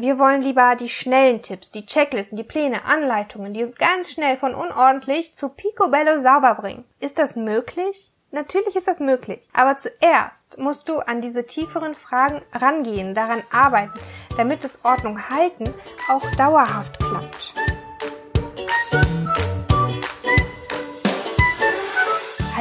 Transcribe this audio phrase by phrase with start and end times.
[0.00, 4.36] wir wollen lieber die schnellen Tipps, die Checklisten, die Pläne, Anleitungen, die uns ganz schnell
[4.36, 6.84] von unordentlich zu picobello sauber bringen.
[7.00, 8.12] Ist das möglich?
[8.32, 9.48] Natürlich ist das möglich.
[9.52, 13.98] Aber zuerst musst du an diese tieferen Fragen rangehen, daran arbeiten,
[14.36, 15.72] damit das Ordnung halten
[16.08, 17.54] auch dauerhaft klappt.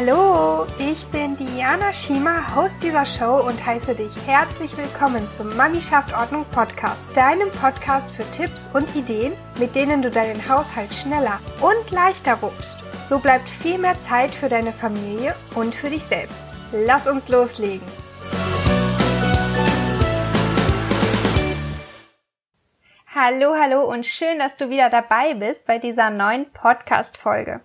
[0.09, 5.81] Hallo, ich bin Diana Schima, Host dieser Show und heiße dich herzlich willkommen zum Mami
[6.17, 11.91] Ordnung Podcast, deinem Podcast für Tipps und Ideen, mit denen du deinen Haushalt schneller und
[11.91, 12.77] leichter wuppst.
[13.07, 16.47] So bleibt viel mehr Zeit für deine Familie und für dich selbst.
[16.71, 17.85] Lass uns loslegen.
[23.21, 27.59] Hallo, hallo und schön, dass du wieder dabei bist bei dieser neuen Podcast-Folge.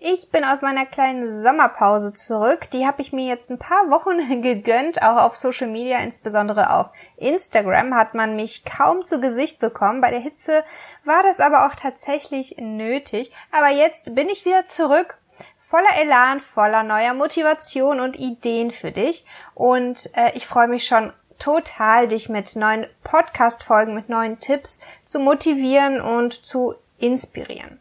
[0.00, 2.68] Ich bin aus meiner kleinen Sommerpause zurück.
[2.74, 6.90] Die habe ich mir jetzt ein paar Wochen gegönnt, auch auf Social Media, insbesondere auf
[7.16, 10.02] Instagram hat man mich kaum zu Gesicht bekommen.
[10.02, 10.62] Bei der Hitze
[11.04, 13.32] war das aber auch tatsächlich nötig.
[13.50, 15.16] Aber jetzt bin ich wieder zurück
[15.58, 19.24] voller Elan, voller neuer Motivation und Ideen für dich.
[19.54, 25.18] Und äh, ich freue mich schon total, dich mit neuen Podcast-Folgen, mit neuen Tipps zu
[25.20, 27.80] motivieren und zu inspirieren.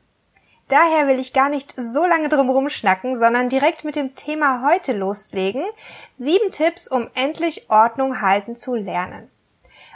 [0.70, 4.92] Daher will ich gar nicht so lange drum rumschnacken, sondern direkt mit dem Thema heute
[4.92, 5.64] loslegen.
[6.14, 9.30] Sieben Tipps, um endlich Ordnung halten zu lernen.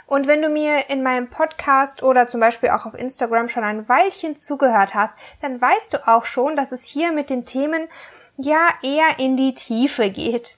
[0.06, 3.88] Und wenn du mir in meinem Podcast oder zum Beispiel auch auf Instagram schon ein
[3.88, 7.88] Weilchen zugehört hast, dann weißt du auch schon, dass es hier mit den Themen
[8.36, 10.56] ja eher in die Tiefe geht.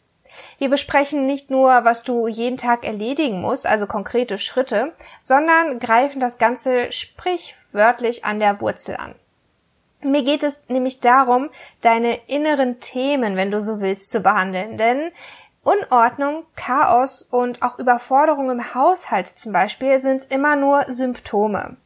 [0.58, 6.20] Wir besprechen nicht nur, was du jeden Tag erledigen musst, also konkrete Schritte, sondern greifen
[6.20, 9.14] das Ganze sprichwörtlich an der Wurzel an.
[10.00, 11.48] Mir geht es nämlich darum,
[11.80, 14.76] deine inneren Themen, wenn du so willst, zu behandeln.
[14.76, 15.10] Denn
[15.62, 21.76] Unordnung, Chaos und auch Überforderung im Haushalt zum Beispiel sind immer nur Symptome.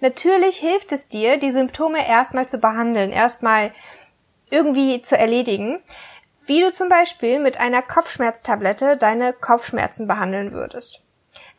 [0.00, 3.72] Natürlich hilft es dir, die Symptome erstmal zu behandeln, erstmal
[4.48, 5.80] irgendwie zu erledigen
[6.46, 11.02] wie du zum Beispiel mit einer Kopfschmerztablette deine Kopfschmerzen behandeln würdest.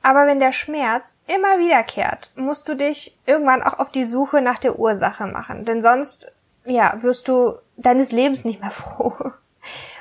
[0.01, 4.59] Aber wenn der Schmerz immer wiederkehrt, musst du dich irgendwann auch auf die Suche nach
[4.59, 6.31] der Ursache machen, denn sonst,
[6.65, 9.13] ja, wirst du deines Lebens nicht mehr froh.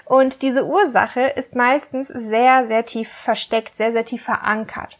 [0.04, 4.98] Und diese Ursache ist meistens sehr, sehr tief versteckt, sehr, sehr tief verankert.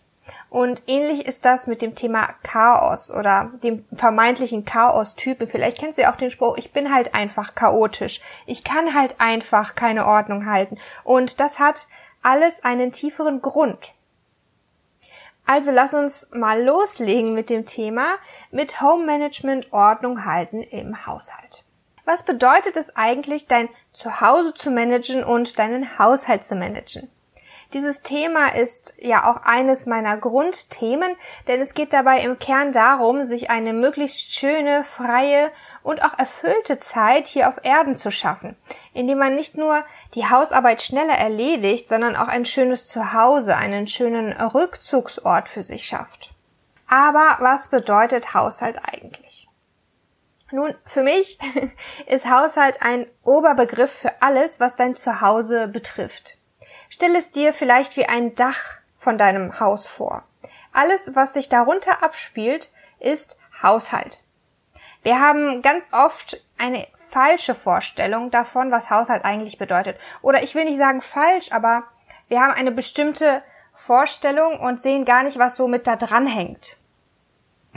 [0.49, 5.47] Und ähnlich ist das mit dem Thema Chaos oder dem vermeintlichen Chaos-Typen.
[5.47, 8.21] Vielleicht kennst du ja auch den Spruch, ich bin halt einfach chaotisch.
[8.47, 10.79] Ich kann halt einfach keine Ordnung halten.
[11.05, 11.87] Und das hat
[12.23, 13.93] alles einen tieferen Grund.
[15.47, 18.07] Also lass uns mal loslegen mit dem Thema
[18.51, 21.65] mit Home Management Ordnung halten im Haushalt.
[22.05, 27.11] Was bedeutet es eigentlich, dein Zuhause zu managen und deinen Haushalt zu managen?
[27.73, 31.17] Dieses Thema ist ja auch eines meiner Grundthemen,
[31.49, 35.51] denn es geht dabei im Kern darum, sich eine möglichst schöne, freie
[35.83, 38.57] und auch erfüllte Zeit hier auf Erden zu schaffen,
[38.95, 39.85] indem man nicht nur
[40.15, 46.33] die Hausarbeit schneller erledigt, sondern auch ein schönes Zuhause, einen schönen Rückzugsort für sich schafft.
[46.89, 49.49] Aber was bedeutet Haushalt eigentlich?
[50.53, 51.39] Nun, für mich
[52.07, 56.36] ist Haushalt ein Oberbegriff für alles, was dein Zuhause betrifft.
[56.89, 58.63] Stell es dir vielleicht wie ein Dach
[58.97, 60.25] von deinem Haus vor.
[60.73, 64.23] Alles, was sich darunter abspielt, ist Haushalt.
[65.03, 69.99] Wir haben ganz oft eine falsche Vorstellung davon, was Haushalt eigentlich bedeutet.
[70.23, 71.85] Oder ich will nicht sagen falsch, aber
[72.29, 73.43] wir haben eine bestimmte
[73.75, 76.77] Vorstellung und sehen gar nicht, was so mit da dran hängt.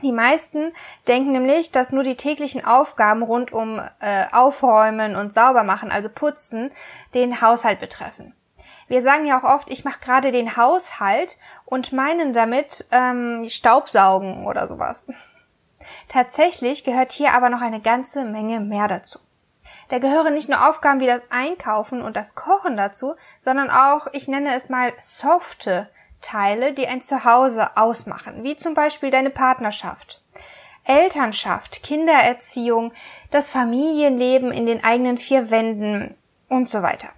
[0.01, 0.73] Die meisten
[1.07, 6.71] denken nämlich, dass nur die täglichen Aufgaben rund um äh, Aufräumen und Saubermachen, also Putzen,
[7.13, 8.33] den Haushalt betreffen.
[8.89, 14.45] Wir sagen ja auch oft, ich mache gerade den Haushalt und meinen damit ähm, Staubsaugen
[14.45, 15.07] oder sowas.
[16.09, 19.19] Tatsächlich gehört hier aber noch eine ganze Menge mehr dazu.
[19.89, 24.27] Da gehören nicht nur Aufgaben wie das Einkaufen und das Kochen dazu, sondern auch, ich
[24.27, 25.89] nenne es mal softe
[26.21, 30.23] Teile, die ein Zuhause ausmachen, wie zum Beispiel deine Partnerschaft.
[30.83, 32.91] Elternschaft, Kindererziehung,
[33.29, 36.15] das Familienleben in den eigenen vier Wänden
[36.47, 37.09] und so weiter.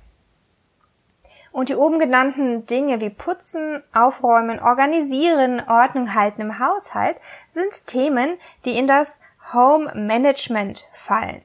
[1.52, 7.18] Und die oben genannten Dinge wie Putzen, Aufräumen, Organisieren, Ordnung halten im Haushalt
[7.52, 9.20] sind Themen, die in das
[9.54, 11.42] Home Management fallen.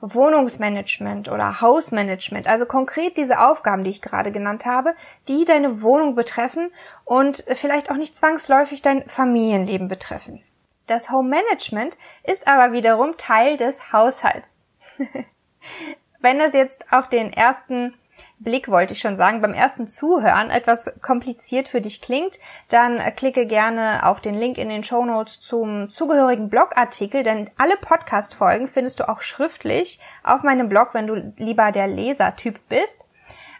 [0.00, 4.94] Wohnungsmanagement oder Hausmanagement, also konkret diese Aufgaben, die ich gerade genannt habe,
[5.28, 6.70] die deine Wohnung betreffen
[7.04, 10.42] und vielleicht auch nicht zwangsläufig dein Familienleben betreffen.
[10.86, 14.62] Das Home Management ist aber wiederum Teil des Haushalts.
[16.20, 17.94] Wenn das jetzt auf den ersten
[18.38, 22.38] Blick wollte ich schon sagen, beim ersten Zuhören etwas kompliziert für dich klingt,
[22.68, 27.76] dann klicke gerne auf den Link in den Show Notes zum zugehörigen Blogartikel, denn alle
[27.76, 33.04] Podcast-Folgen findest du auch schriftlich auf meinem Blog, wenn du lieber der Lesertyp bist.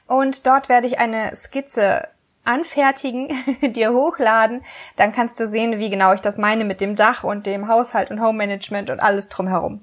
[0.07, 2.09] Und dort werde ich eine Skizze
[2.45, 3.29] anfertigen,
[3.73, 4.63] dir hochladen,
[4.97, 8.11] dann kannst du sehen, wie genau ich das meine mit dem Dach und dem Haushalt
[8.11, 9.83] und Home Management und alles drumherum.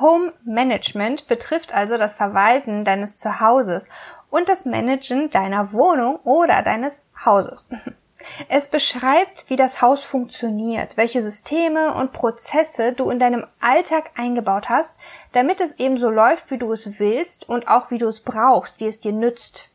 [0.00, 3.88] Home Management betrifft also das Verwalten deines Zuhauses
[4.30, 7.66] und das Managen deiner Wohnung oder deines Hauses.
[8.48, 14.70] Es beschreibt, wie das Haus funktioniert, welche Systeme und Prozesse du in deinem Alltag eingebaut
[14.70, 14.94] hast,
[15.32, 18.80] damit es eben so läuft, wie du es willst und auch wie du es brauchst,
[18.80, 19.68] wie es dir nützt.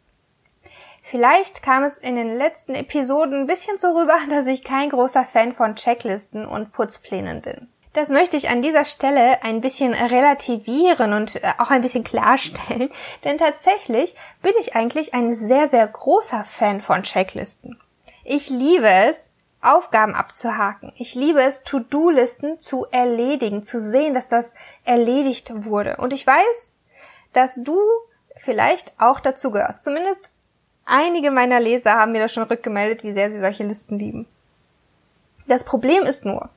[1.04, 5.26] Vielleicht kam es in den letzten Episoden ein bisschen so rüber, dass ich kein großer
[5.26, 7.68] Fan von Checklisten und Putzplänen bin.
[7.94, 12.90] Das möchte ich an dieser Stelle ein bisschen relativieren und äh, auch ein bisschen klarstellen,
[13.24, 17.80] denn tatsächlich bin ich eigentlich ein sehr, sehr großer Fan von Checklisten.
[18.24, 19.32] Ich liebe es,
[19.62, 20.94] Aufgaben abzuhaken.
[20.96, 24.54] Ich liebe es, To-Do-Listen zu erledigen, zu sehen, dass das
[24.86, 25.98] erledigt wurde.
[25.98, 26.76] Und ich weiß,
[27.34, 27.78] dass du
[28.38, 29.84] vielleicht auch dazu gehörst.
[29.84, 30.32] Zumindest
[30.86, 34.28] einige meiner Leser haben mir das schon rückgemeldet, wie sehr sie solche Listen lieben.
[35.48, 36.50] Das Problem ist nur,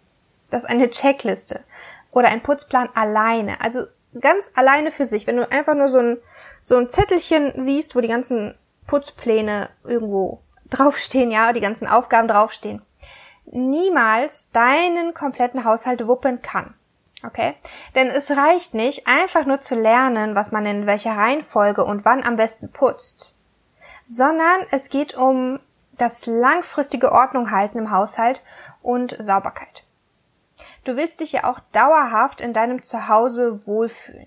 [0.52, 1.64] dass eine Checkliste
[2.12, 3.86] oder ein Putzplan alleine, also
[4.20, 6.18] ganz alleine für sich, wenn du einfach nur so ein,
[6.60, 8.54] so ein Zettelchen siehst, wo die ganzen
[8.86, 12.82] Putzpläne irgendwo draufstehen, ja, die ganzen Aufgaben draufstehen,
[13.46, 16.74] niemals deinen kompletten Haushalt wuppen kann.
[17.24, 17.54] Okay?
[17.94, 22.24] Denn es reicht nicht, einfach nur zu lernen, was man in welcher Reihenfolge und wann
[22.24, 23.36] am besten putzt,
[24.06, 25.60] sondern es geht um
[25.96, 28.42] das langfristige Ordnung halten im Haushalt
[28.82, 29.84] und Sauberkeit.
[30.84, 34.26] Du willst dich ja auch dauerhaft in deinem Zuhause wohlfühlen.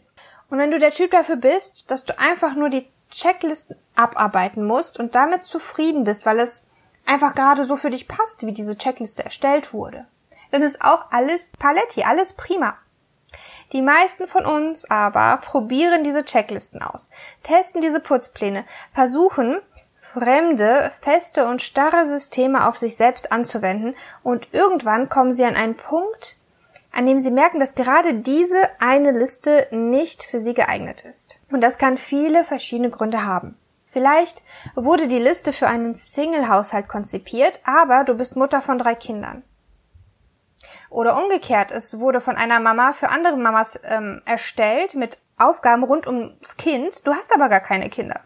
[0.50, 5.00] Und wenn du der Typ dafür bist, dass du einfach nur die Checklisten abarbeiten musst
[5.00, 6.70] und damit zufrieden bist, weil es
[7.06, 10.06] einfach gerade so für dich passt, wie diese Checkliste erstellt wurde,
[10.52, 12.78] dann ist auch alles Paletti, alles prima.
[13.74, 17.10] Die meisten von uns aber probieren diese Checklisten aus,
[17.44, 18.64] testen diese Putzpläne,
[18.94, 19.60] versuchen,
[19.96, 25.76] fremde, feste und starre Systeme auf sich selbst anzuwenden und irgendwann kommen sie an einen
[25.76, 26.38] Punkt,
[26.96, 31.40] an dem sie merken, dass gerade diese eine Liste nicht für sie geeignet ist.
[31.52, 33.58] Und das kann viele verschiedene Gründe haben.
[33.86, 34.44] Vielleicht
[34.76, 39.44] wurde die Liste für einen Single-Haushalt konzipiert, aber du bist Mutter von drei Kindern.
[40.90, 46.08] Oder umgekehrt, es wurde von einer Mama für andere Mamas ähm, erstellt mit Aufgaben rund
[46.08, 48.22] ums Kind, du hast aber gar keine Kinder.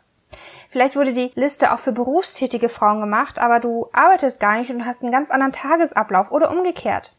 [0.69, 4.85] Vielleicht wurde die Liste auch für berufstätige Frauen gemacht, aber du arbeitest gar nicht und
[4.85, 7.15] hast einen ganz anderen Tagesablauf oder umgekehrt.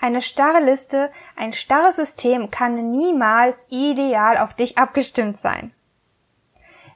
[0.00, 5.72] Eine starre Liste, ein starres System kann niemals ideal auf dich abgestimmt sein.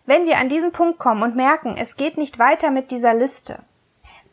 [0.06, 3.58] Wenn wir an diesen Punkt kommen und merken, es geht nicht weiter mit dieser Liste,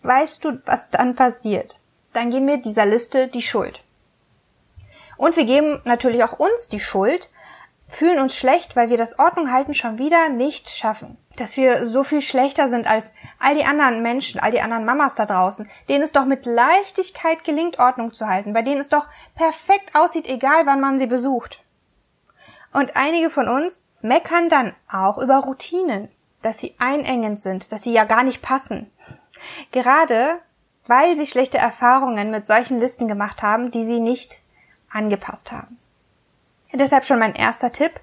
[0.04, 1.80] weißt du, was dann passiert?
[2.14, 3.84] Dann geben wir dieser Liste die Schuld.
[5.18, 7.30] Und wir geben natürlich auch uns die Schuld,
[7.90, 11.18] fühlen uns schlecht, weil wir das Ordnung halten schon wieder nicht schaffen.
[11.36, 15.16] Dass wir so viel schlechter sind als all die anderen Menschen, all die anderen Mamas
[15.16, 19.06] da draußen, denen es doch mit Leichtigkeit gelingt, Ordnung zu halten, bei denen es doch
[19.36, 21.64] perfekt aussieht, egal wann man sie besucht.
[22.72, 26.10] Und einige von uns meckern dann auch über Routinen,
[26.44, 28.92] dass sie einengend sind, dass sie ja gar nicht passen.
[29.72, 30.40] Gerade
[30.90, 34.42] weil sie schlechte Erfahrungen mit solchen Listen gemacht haben, die sie nicht
[34.90, 35.78] angepasst haben.
[36.74, 38.00] Deshalb schon mein erster Tipp.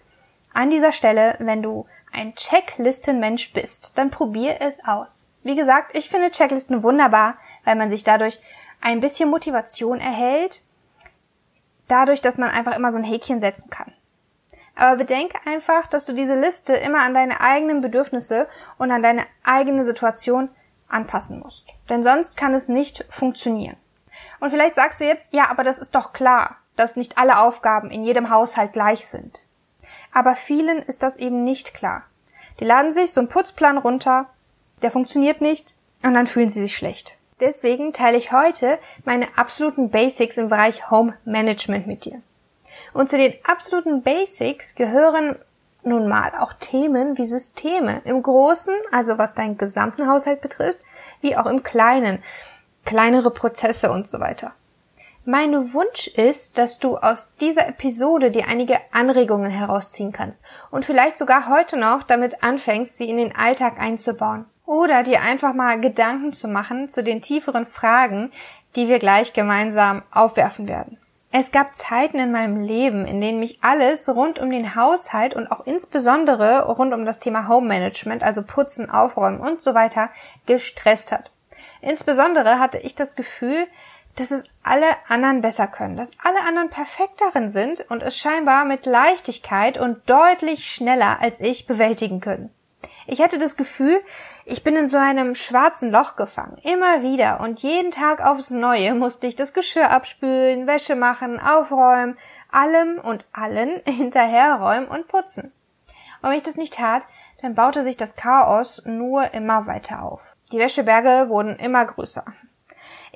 [0.52, 5.26] An dieser Stelle, wenn du ein Checklistenmensch bist, dann probier es aus.
[5.42, 8.40] Wie gesagt, ich finde Checklisten wunderbar, weil man sich dadurch
[8.80, 10.60] ein bisschen Motivation erhält,
[11.88, 13.92] dadurch, dass man einfach immer so ein Häkchen setzen kann.
[14.74, 19.24] Aber bedenke einfach, dass du diese Liste immer an deine eigenen Bedürfnisse und an deine
[19.44, 20.50] eigene Situation
[20.88, 21.66] anpassen musst.
[21.88, 23.76] Denn sonst kann es nicht funktionieren.
[24.40, 27.90] Und vielleicht sagst du jetzt, ja, aber das ist doch klar dass nicht alle Aufgaben
[27.90, 29.40] in jedem Haushalt gleich sind.
[30.12, 32.04] Aber vielen ist das eben nicht klar.
[32.60, 34.26] Die laden sich so einen Putzplan runter,
[34.82, 37.16] der funktioniert nicht und dann fühlen sie sich schlecht.
[37.40, 42.22] Deswegen teile ich heute meine absoluten Basics im Bereich Home Management mit dir.
[42.92, 45.36] Und zu den absoluten Basics gehören
[45.82, 50.80] nun mal auch Themen wie Systeme im Großen, also was deinen gesamten Haushalt betrifft,
[51.20, 52.22] wie auch im Kleinen,
[52.84, 54.52] kleinere Prozesse und so weiter.
[55.28, 60.40] Mein Wunsch ist, dass du aus dieser Episode dir einige Anregungen herausziehen kannst
[60.70, 64.44] und vielleicht sogar heute noch damit anfängst, sie in den Alltag einzubauen.
[64.66, 68.30] Oder dir einfach mal Gedanken zu machen zu den tieferen Fragen,
[68.76, 70.96] die wir gleich gemeinsam aufwerfen werden.
[71.32, 75.50] Es gab Zeiten in meinem Leben, in denen mich alles rund um den Haushalt und
[75.50, 80.08] auch insbesondere rund um das Thema Home Management, also Putzen, Aufräumen und so weiter,
[80.46, 81.32] gestresst hat.
[81.80, 83.66] Insbesondere hatte ich das Gefühl,
[84.16, 88.64] dass es alle anderen besser können, dass alle anderen perfekt darin sind und es scheinbar
[88.64, 92.50] mit Leichtigkeit und deutlich schneller als ich bewältigen können.
[93.06, 94.00] Ich hatte das Gefühl,
[94.44, 96.58] ich bin in so einem schwarzen Loch gefangen.
[96.62, 102.16] Immer wieder und jeden Tag aufs Neue musste ich das Geschirr abspülen, Wäsche machen, aufräumen,
[102.50, 105.52] allem und allen hinterherräumen und putzen.
[106.22, 107.06] Und wenn ich das nicht tat,
[107.42, 110.22] dann baute sich das Chaos nur immer weiter auf.
[110.50, 112.24] Die Wäscheberge wurden immer größer.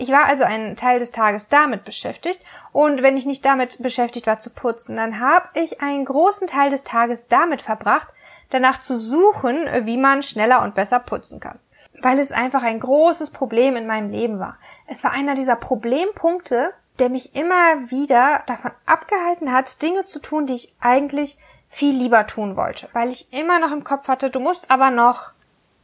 [0.01, 2.41] Ich war also einen Teil des Tages damit beschäftigt
[2.73, 6.71] und wenn ich nicht damit beschäftigt war zu putzen, dann habe ich einen großen Teil
[6.71, 8.09] des Tages damit verbracht,
[8.49, 11.59] danach zu suchen, wie man schneller und besser putzen kann.
[12.01, 14.57] Weil es einfach ein großes Problem in meinem Leben war.
[14.87, 20.47] Es war einer dieser Problempunkte, der mich immer wieder davon abgehalten hat, Dinge zu tun,
[20.47, 21.37] die ich eigentlich
[21.69, 22.89] viel lieber tun wollte.
[22.95, 25.33] Weil ich immer noch im Kopf hatte, du musst aber noch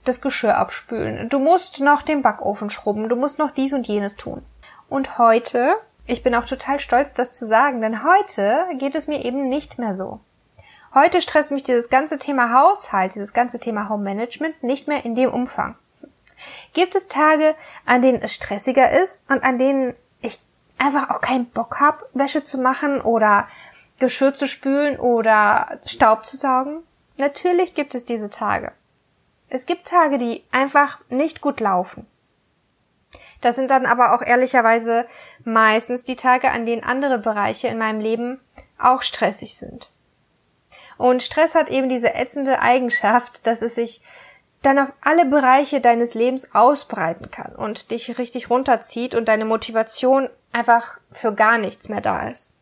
[0.09, 4.17] das Geschirr abspülen, du musst noch den Backofen schrubben, du musst noch dies und jenes
[4.17, 4.43] tun.
[4.89, 5.75] Und heute,
[6.07, 9.79] ich bin auch total stolz, das zu sagen, denn heute geht es mir eben nicht
[9.79, 10.21] mehr so.
[10.95, 15.15] Heute stresst mich dieses ganze Thema Haushalt, dieses ganze Thema Home Management nicht mehr in
[15.15, 15.77] dem Umfang.
[16.73, 20.39] Gibt es Tage, an denen es stressiger ist und an denen ich
[20.79, 23.49] einfach auch keinen Bock habe, Wäsche zu machen oder
[23.99, 26.83] Geschirr zu spülen oder Staub zu saugen?
[27.17, 28.73] Natürlich gibt es diese Tage.
[29.49, 32.07] Es gibt Tage, die einfach nicht gut laufen.
[33.41, 35.07] Das sind dann aber auch ehrlicherweise
[35.45, 38.41] meistens die Tage, an denen andere Bereiche in meinem Leben
[38.79, 39.91] auch stressig sind.
[40.99, 44.01] Und Stress hat eben diese ätzende Eigenschaft, dass es sich
[44.63, 50.29] dann auf alle Bereiche deines Lebens ausbreiten kann und dich richtig runterzieht und deine Motivation
[50.53, 52.56] einfach für gar nichts mehr da ist.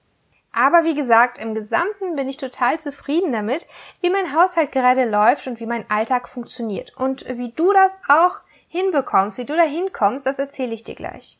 [0.54, 3.66] Aber wie gesagt, im Gesamten bin ich total zufrieden damit,
[4.00, 6.96] wie mein Haushalt gerade läuft und wie mein Alltag funktioniert.
[6.96, 11.38] Und wie du das auch hinbekommst, wie du da hinkommst, das erzähle ich dir gleich.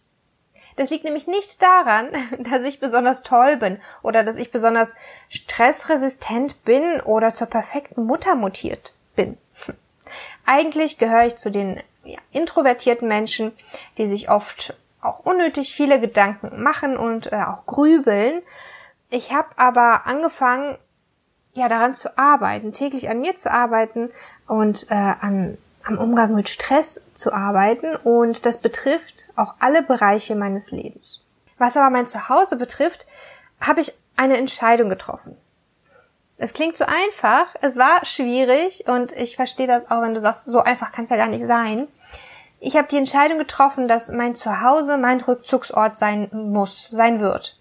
[0.76, 4.94] Das liegt nämlich nicht daran, dass ich besonders toll bin oder dass ich besonders
[5.28, 9.38] stressresistent bin oder zur perfekten Mutter mutiert bin.
[10.46, 13.52] Eigentlich gehöre ich zu den ja, introvertierten Menschen,
[13.96, 18.42] die sich oft auch unnötig viele Gedanken machen und äh, auch grübeln.
[19.10, 20.78] Ich habe aber angefangen,
[21.52, 24.10] ja, daran zu arbeiten, täglich an mir zu arbeiten
[24.46, 30.34] und äh, an am Umgang mit Stress zu arbeiten und das betrifft auch alle Bereiche
[30.34, 31.20] meines Lebens.
[31.58, 33.06] Was aber mein Zuhause betrifft,
[33.60, 35.36] habe ich eine Entscheidung getroffen.
[36.36, 40.46] Es klingt so einfach, es war schwierig und ich verstehe das auch, wenn du sagst,
[40.46, 41.86] so einfach kann es ja gar nicht sein.
[42.58, 47.58] Ich habe die Entscheidung getroffen, dass mein Zuhause mein Rückzugsort sein muss, sein wird.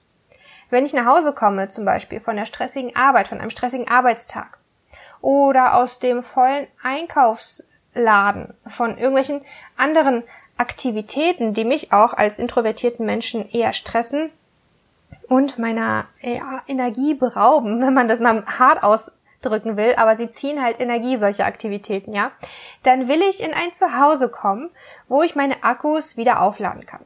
[0.74, 4.58] Wenn ich nach Hause komme, zum Beispiel von der stressigen Arbeit, von einem stressigen Arbeitstag
[5.22, 7.64] oder aus dem vollen Einkaufs
[7.94, 9.42] Laden, von irgendwelchen
[9.78, 10.24] anderen
[10.58, 14.32] Aktivitäten, die mich auch als introvertierten Menschen eher stressen
[15.28, 20.60] und meiner ja, Energie berauben, wenn man das mal hart ausdrücken will, aber sie ziehen
[20.60, 22.32] halt Energie, solche Aktivitäten, ja,
[22.82, 24.72] dann will ich in ein Zuhause kommen,
[25.08, 27.06] wo ich meine Akkus wieder aufladen kann.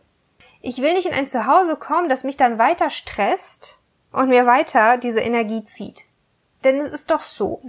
[0.61, 3.77] Ich will nicht in ein Zuhause kommen, das mich dann weiter stresst
[4.11, 6.03] und mir weiter diese Energie zieht.
[6.63, 7.61] Denn es ist doch so.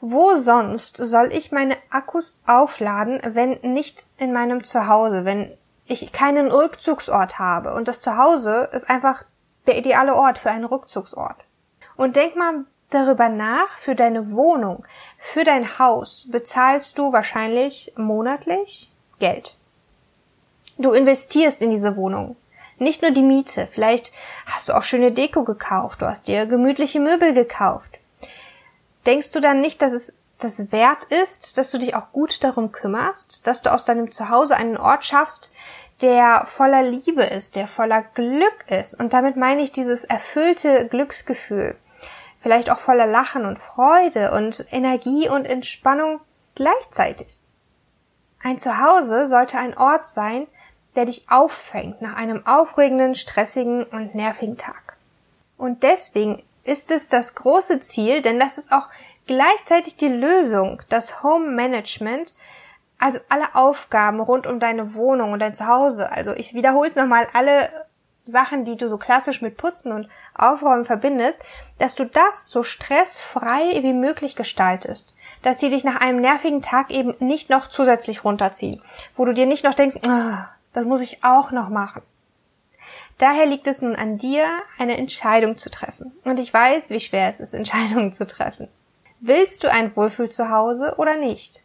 [0.00, 6.50] Wo sonst soll ich meine Akkus aufladen, wenn nicht in meinem Zuhause, wenn ich keinen
[6.50, 7.74] Rückzugsort habe?
[7.74, 9.24] Und das Zuhause ist einfach
[9.66, 11.36] der ideale Ort für einen Rückzugsort.
[11.96, 14.84] Und denk mal darüber nach, für deine Wohnung,
[15.18, 19.56] für dein Haus bezahlst du wahrscheinlich monatlich Geld.
[20.78, 22.36] Du investierst in diese Wohnung.
[22.78, 24.12] Nicht nur die Miete, vielleicht
[24.46, 27.98] hast du auch schöne Deko gekauft, du hast dir gemütliche Möbel gekauft.
[29.06, 32.72] Denkst du dann nicht, dass es das wert ist, dass du dich auch gut darum
[32.72, 35.50] kümmerst, dass du aus deinem Zuhause einen Ort schaffst,
[36.02, 38.98] der voller Liebe ist, der voller Glück ist.
[39.00, 41.76] Und damit meine ich dieses erfüllte Glücksgefühl.
[42.40, 46.20] Vielleicht auch voller Lachen und Freude und Energie und Entspannung
[46.54, 47.40] gleichzeitig.
[48.42, 50.46] Ein Zuhause sollte ein Ort sein,
[50.96, 54.96] der dich auffängt nach einem aufregenden, stressigen und nervigen Tag.
[55.56, 58.88] Und deswegen ist es das große Ziel, denn das ist auch
[59.26, 62.34] gleichzeitig die Lösung, das Home Management,
[62.98, 66.10] also alle Aufgaben rund um deine Wohnung und dein Zuhause.
[66.10, 67.68] Also ich wiederhole es nochmal, alle
[68.26, 71.42] Sachen, die du so klassisch mit Putzen und Aufräumen verbindest,
[71.78, 75.14] dass du das so stressfrei wie möglich gestaltest.
[75.42, 78.80] Dass sie dich nach einem nervigen Tag eben nicht noch zusätzlich runterziehen.
[79.16, 80.44] Wo du dir nicht noch denkst, oh,
[80.74, 82.02] das muss ich auch noch machen.
[83.16, 86.12] Daher liegt es nun an dir, eine Entscheidung zu treffen.
[86.24, 88.68] Und ich weiß, wie schwer es ist, Entscheidungen zu treffen.
[89.20, 91.62] Willst du ein Wohlfühl zu Hause oder nicht?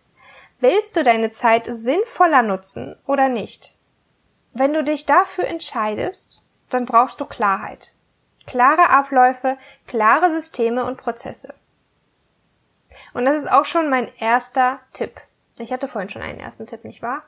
[0.62, 3.76] Willst du deine Zeit sinnvoller nutzen oder nicht?
[4.54, 7.94] Wenn du dich dafür entscheidest, dann brauchst du Klarheit.
[8.46, 11.54] Klare Abläufe, klare Systeme und Prozesse.
[13.14, 15.22] Und das ist auch schon mein erster Tipp.
[15.58, 17.24] Ich hatte vorhin schon einen ersten Tipp, nicht wahr?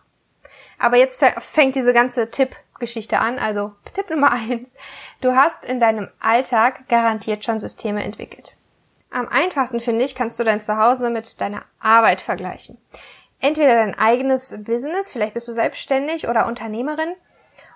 [0.80, 3.40] Aber jetzt fängt diese ganze Tipp-Geschichte an.
[3.40, 4.74] Also Tipp Nummer eins.
[5.22, 8.56] Du hast in deinem Alltag garantiert schon Systeme entwickelt.
[9.10, 12.78] Am einfachsten finde ich, kannst du dein Zuhause mit deiner Arbeit vergleichen
[13.42, 17.14] entweder dein eigenes Business, vielleicht bist du selbstständig oder Unternehmerin,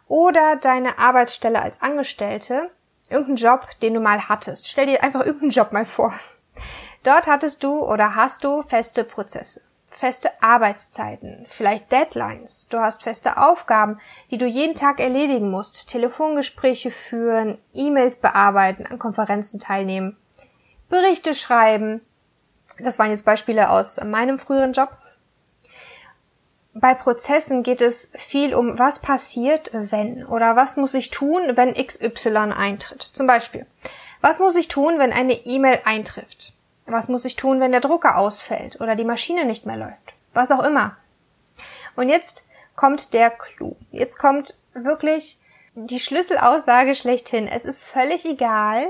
[0.08, 2.70] oder deine Arbeitsstelle als Angestellte,
[3.10, 4.70] irgendeinen Job, den du mal hattest.
[4.70, 6.14] Stell dir einfach irgendeinen Job mal vor.
[7.04, 9.62] Dort hattest du oder hast du feste Prozesse,
[9.98, 12.68] feste Arbeitszeiten, vielleicht Deadlines.
[12.68, 14.00] Du hast feste Aufgaben,
[14.32, 20.18] die du jeden Tag erledigen musst, Telefongespräche führen, E-Mails bearbeiten, an Konferenzen teilnehmen,
[20.90, 22.02] Berichte schreiben.
[22.80, 24.98] Das waren jetzt Beispiele aus meinem früheren Job
[26.76, 31.74] bei Prozessen geht es viel um, was passiert, wenn oder was muss ich tun, wenn
[31.74, 33.02] XY eintritt.
[33.02, 33.66] Zum Beispiel,
[34.20, 36.54] was muss ich tun, wenn eine E-Mail eintrifft?
[36.86, 40.14] Was muss ich tun, wenn der Drucker ausfällt oder die Maschine nicht mehr läuft?
[40.34, 40.96] Was auch immer.
[41.96, 43.76] Und jetzt kommt der Clou.
[43.92, 45.40] Jetzt kommt wirklich
[45.74, 47.48] die Schlüsselaussage schlechthin.
[47.48, 48.88] Es ist völlig egal,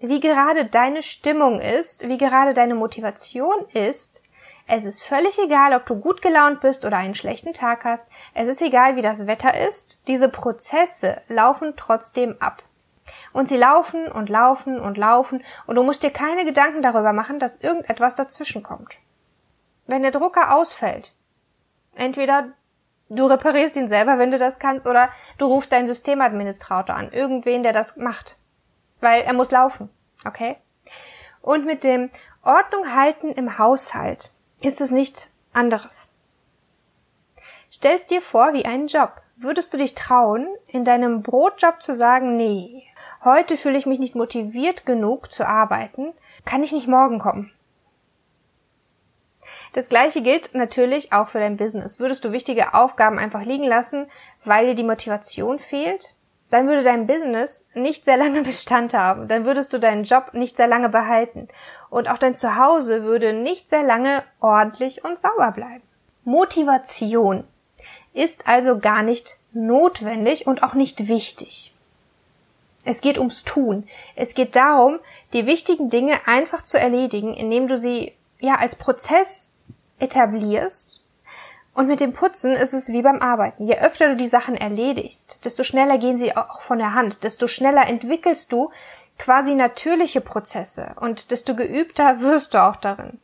[0.00, 4.22] wie gerade deine Stimmung ist, wie gerade deine Motivation ist,
[4.70, 8.06] es ist völlig egal, ob du gut gelaunt bist oder einen schlechten Tag hast.
[8.34, 9.98] Es ist egal, wie das Wetter ist.
[10.06, 12.62] Diese Prozesse laufen trotzdem ab.
[13.32, 17.38] Und sie laufen und laufen und laufen und du musst dir keine Gedanken darüber machen,
[17.38, 18.96] dass irgendetwas dazwischen kommt.
[19.86, 21.14] Wenn der Drucker ausfällt,
[21.94, 22.48] entweder
[23.08, 27.62] du reparierst ihn selber, wenn du das kannst, oder du rufst deinen Systemadministrator an, irgendwen,
[27.62, 28.38] der das macht.
[29.00, 29.90] Weil er muss laufen,
[30.24, 30.56] okay?
[31.40, 32.10] Und mit dem
[32.42, 36.08] Ordnung halten im Haushalt ist es nichts anderes.
[37.70, 39.20] Stellst dir vor wie einen Job.
[39.36, 42.82] Würdest du dich trauen, in deinem Brotjob zu sagen, nee,
[43.24, 46.12] heute fühle ich mich nicht motiviert genug zu arbeiten,
[46.44, 47.52] kann ich nicht morgen kommen?
[49.72, 51.98] Das gleiche gilt natürlich auch für dein Business.
[51.98, 54.06] Würdest du wichtige Aufgaben einfach liegen lassen,
[54.44, 56.14] weil dir die Motivation fehlt?
[56.50, 59.28] dann würde dein Business nicht sehr lange Bestand haben.
[59.28, 61.48] Dann würdest du deinen Job nicht sehr lange behalten.
[61.90, 65.82] Und auch dein Zuhause würde nicht sehr lange ordentlich und sauber bleiben.
[66.24, 67.44] Motivation
[68.12, 71.74] ist also gar nicht notwendig und auch nicht wichtig.
[72.84, 73.86] Es geht ums Tun.
[74.16, 74.98] Es geht darum,
[75.32, 79.54] die wichtigen Dinge einfach zu erledigen, indem du sie ja als Prozess
[79.98, 80.98] etablierst
[81.78, 83.62] und mit dem Putzen ist es wie beim Arbeiten.
[83.62, 87.46] Je öfter du die Sachen erledigst, desto schneller gehen sie auch von der Hand, desto
[87.46, 88.72] schneller entwickelst du
[89.16, 93.20] quasi natürliche Prozesse und desto geübter wirst du auch darin.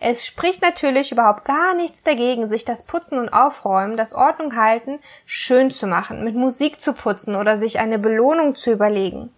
[0.00, 4.98] Es spricht natürlich überhaupt gar nichts dagegen, sich das Putzen und Aufräumen, das Ordnung halten,
[5.24, 9.30] schön zu machen, mit Musik zu putzen oder sich eine Belohnung zu überlegen.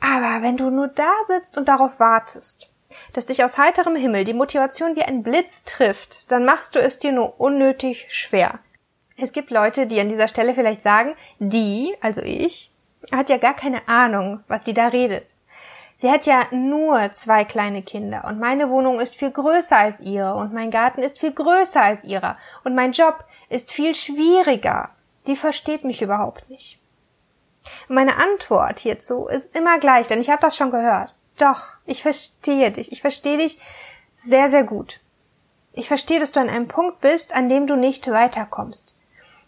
[0.00, 2.70] Aber wenn du nur da sitzt und darauf wartest,
[3.12, 6.98] dass dich aus heiterem Himmel die Motivation wie ein Blitz trifft, dann machst du es
[6.98, 8.60] dir nur unnötig schwer.
[9.16, 12.70] Es gibt Leute, die an dieser Stelle vielleicht sagen, die, also ich,
[13.14, 15.35] hat ja gar keine Ahnung, was die da redet.
[15.98, 20.34] Sie hat ja nur zwei kleine Kinder und meine Wohnung ist viel größer als ihre
[20.34, 24.90] und mein Garten ist viel größer als ihrer und mein Job ist viel schwieriger.
[25.26, 26.78] Die versteht mich überhaupt nicht.
[27.88, 31.14] Meine Antwort hierzu ist immer gleich, denn ich habe das schon gehört.
[31.38, 32.92] Doch, ich verstehe dich.
[32.92, 33.58] Ich verstehe dich
[34.12, 35.00] sehr, sehr gut.
[35.72, 38.94] Ich verstehe, dass du an einem Punkt bist, an dem du nicht weiterkommst.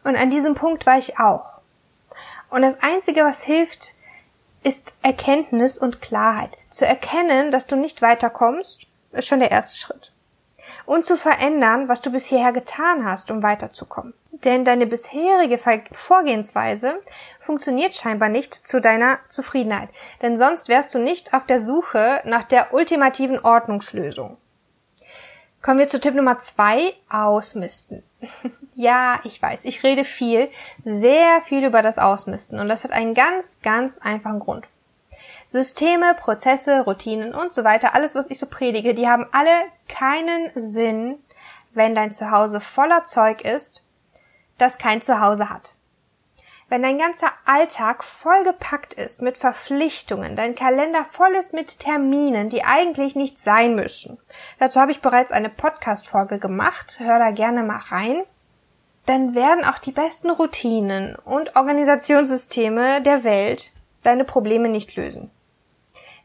[0.04, 1.60] Und an diesem Punkt war ich auch.
[2.50, 3.94] Und das Einzige, was hilft,
[4.68, 6.50] ist Erkenntnis und Klarheit.
[6.68, 10.12] Zu erkennen, dass du nicht weiterkommst, ist schon der erste Schritt
[10.84, 14.14] und zu verändern, was du bisher getan hast, um weiterzukommen.
[14.30, 15.58] Denn deine bisherige
[15.92, 17.00] Vorgehensweise
[17.40, 19.88] funktioniert scheinbar nicht zu deiner Zufriedenheit.
[20.22, 24.36] Denn sonst wärst du nicht auf der Suche nach der ultimativen Ordnungslösung.
[25.62, 28.04] Kommen wir zu Tipp Nummer zwei, ausmisten.
[28.74, 30.50] Ja, ich weiß, ich rede viel,
[30.84, 34.66] sehr viel über das Ausmisten und das hat einen ganz, ganz einfachen Grund.
[35.50, 39.50] Systeme, Prozesse, Routinen und so weiter, alles, was ich so predige, die haben alle
[39.88, 41.16] keinen Sinn,
[41.72, 43.82] wenn dein Zuhause voller Zeug ist,
[44.58, 45.74] das kein Zuhause hat.
[46.70, 52.62] Wenn dein ganzer Alltag vollgepackt ist mit Verpflichtungen, dein Kalender voll ist mit Terminen, die
[52.62, 54.18] eigentlich nicht sein müssen.
[54.58, 58.22] Dazu habe ich bereits eine Podcast-Folge gemacht, hör da gerne mal rein.
[59.08, 65.30] dann werden auch die besten Routinen und Organisationssysteme der Welt deine Probleme nicht lösen.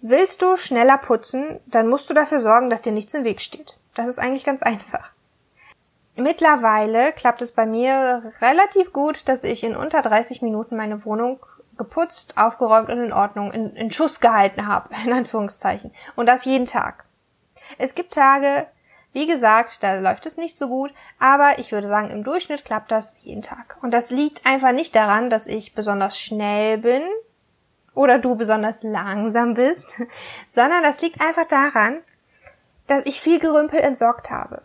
[0.01, 3.77] Willst du schneller putzen, dann musst du dafür sorgen, dass dir nichts im Weg steht.
[3.95, 5.12] Das ist eigentlich ganz einfach.
[6.15, 11.39] Mittlerweile klappt es bei mir relativ gut, dass ich in unter 30 Minuten meine Wohnung
[11.77, 15.91] geputzt, aufgeräumt und in Ordnung, in, in Schuss gehalten habe, in Anführungszeichen.
[16.15, 17.05] Und das jeden Tag.
[17.77, 18.67] Es gibt Tage,
[19.11, 22.91] wie gesagt, da läuft es nicht so gut, aber ich würde sagen, im Durchschnitt klappt
[22.91, 23.77] das jeden Tag.
[23.81, 27.01] Und das liegt einfach nicht daran, dass ich besonders schnell bin
[27.95, 30.01] oder du besonders langsam bist,
[30.47, 32.01] sondern das liegt einfach daran,
[32.85, 34.61] dass ich viel Gerümpel entsorgt habe.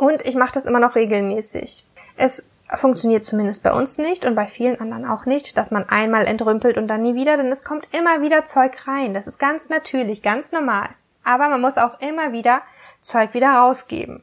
[0.00, 1.84] Und ich mache das immer noch regelmäßig.
[2.16, 2.44] Es
[2.78, 6.78] funktioniert zumindest bei uns nicht und bei vielen anderen auch nicht, dass man einmal entrümpelt
[6.78, 9.12] und dann nie wieder, denn es kommt immer wieder Zeug rein.
[9.12, 10.88] Das ist ganz natürlich, ganz normal.
[11.22, 12.62] Aber man muss auch immer wieder
[13.02, 14.22] Zeug wieder rausgeben.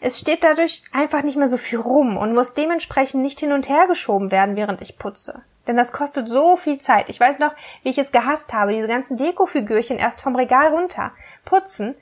[0.00, 3.68] Es steht dadurch einfach nicht mehr so viel rum und muss dementsprechend nicht hin und
[3.68, 5.42] her geschoben werden, während ich putze.
[5.68, 7.08] Denn das kostet so viel Zeit.
[7.08, 11.12] Ich weiß noch, wie ich es gehasst habe, diese ganzen Dekofigürchen erst vom Regal runter.
[11.44, 11.94] Putzen,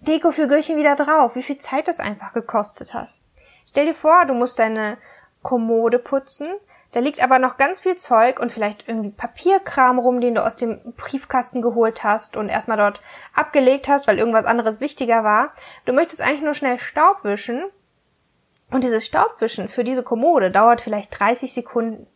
[0.00, 1.36] Dekofigürchen wieder drauf.
[1.36, 3.08] Wie viel Zeit das einfach gekostet hat.
[3.68, 4.98] Stell dir vor, du musst deine
[5.42, 6.48] Kommode putzen,
[6.92, 10.56] da liegt aber noch ganz viel Zeug und vielleicht irgendwie Papierkram rum, den du aus
[10.56, 13.02] dem Briefkasten geholt hast und erstmal dort
[13.34, 15.52] abgelegt hast, weil irgendwas anderes wichtiger war.
[15.84, 17.64] Du möchtest eigentlich nur schnell Staub wischen.
[18.70, 22.06] Und dieses Staubwischen für diese Kommode dauert vielleicht 30 Sekunden.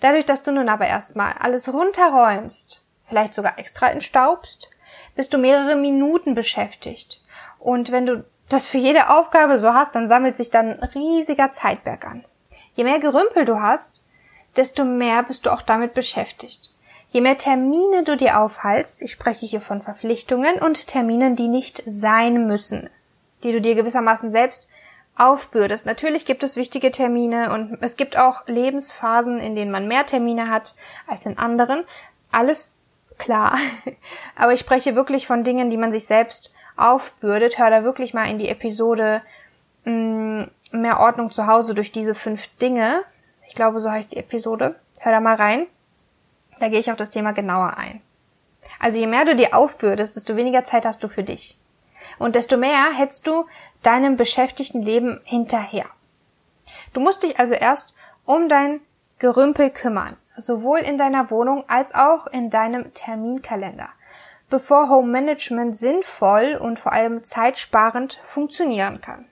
[0.00, 4.70] Dadurch, dass du nun aber erstmal alles runterräumst, vielleicht sogar extra entstaubst,
[5.16, 7.22] bist du mehrere Minuten beschäftigt.
[7.58, 12.06] Und wenn du das für jede Aufgabe so hast, dann sammelt sich dann riesiger Zeitberg
[12.06, 12.24] an.
[12.74, 14.02] Je mehr Gerümpel du hast,
[14.56, 16.70] desto mehr bist du auch damit beschäftigt.
[17.08, 21.82] Je mehr Termine du dir aufhalst, ich spreche hier von Verpflichtungen und Terminen, die nicht
[21.86, 22.90] sein müssen,
[23.42, 24.68] die du dir gewissermaßen selbst
[25.16, 25.86] aufbürdest.
[25.86, 30.50] Natürlich gibt es wichtige Termine und es gibt auch Lebensphasen, in denen man mehr Termine
[30.50, 30.74] hat
[31.06, 31.84] als in anderen.
[32.32, 32.75] Alles
[33.18, 33.58] klar.
[34.36, 37.58] Aber ich spreche wirklich von Dingen, die man sich selbst aufbürdet.
[37.58, 39.22] Hör da wirklich mal in die Episode
[39.84, 43.02] mh, mm, mehr Ordnung zu Hause durch diese fünf Dinge.
[43.48, 44.76] Ich glaube, so heißt die Episode.
[45.00, 45.66] Hör da mal rein.
[46.58, 48.00] Da gehe ich auf das Thema genauer ein.
[48.78, 51.58] Also je mehr du dir aufbürdest, desto weniger Zeit hast du für dich.
[52.18, 53.46] Und desto mehr hättest du
[53.82, 55.86] deinem beschäftigten Leben hinterher.
[56.92, 58.80] Du musst dich also erst um dein
[59.18, 63.88] Gerümpel kümmern, sowohl in deiner Wohnung als auch in deinem Terminkalender,
[64.50, 69.26] bevor Home Management sinnvoll und vor allem zeitsparend funktionieren kann.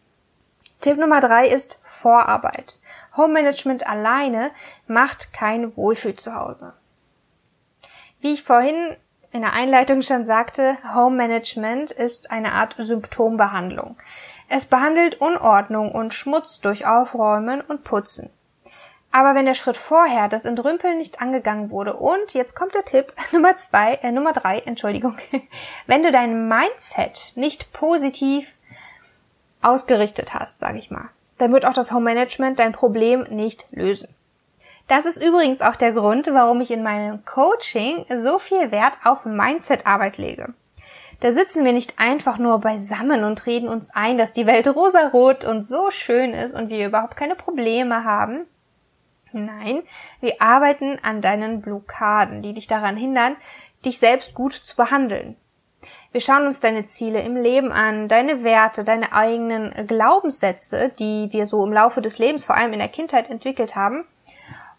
[0.81, 2.79] Tipp Nummer drei ist Vorarbeit.
[3.17, 4.51] Home Management alleine
[4.87, 6.75] macht kein Wohlfühl zu Hause.
[8.21, 8.97] Wie ich vorhin
[9.33, 13.97] in der Einleitung schon sagte, Home Management ist eine Art Symptombehandlung.
[14.49, 18.31] Es behandelt Unordnung und Schmutz durch Aufräumen und Putzen.
[19.17, 23.13] Aber wenn der Schritt vorher, das Entrümpeln, nicht angegangen wurde und jetzt kommt der Tipp
[23.33, 25.17] Nummer zwei, äh, Nummer drei, Entschuldigung,
[25.87, 28.49] wenn du dein Mindset nicht positiv
[29.63, 34.09] ausgerichtet hast, sage ich mal, dann wird auch das Home Management dein Problem nicht lösen.
[34.89, 39.27] Das ist übrigens auch der Grund, warum ich in meinem Coaching so viel Wert auf
[39.27, 40.55] Mindset-Arbeit lege.
[41.21, 45.45] Da sitzen wir nicht einfach nur beisammen und reden uns ein, dass die Welt rosarot
[45.45, 48.47] und so schön ist und wir überhaupt keine Probleme haben.
[49.35, 49.83] Nein,
[50.21, 53.35] wir arbeiten an deinen Blockaden, die dich daran hindern,
[53.85, 55.37] dich selbst gut zu behandeln.
[56.13, 61.47] Wir schauen uns deine Ziele im Leben an, deine Werte, deine eigenen Glaubenssätze, die wir
[61.47, 64.05] so im Laufe des Lebens, vor allem in der Kindheit entwickelt haben.